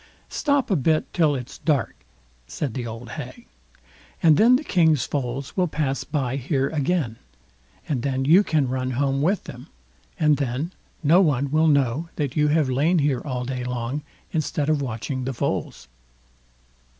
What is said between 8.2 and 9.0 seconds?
you can run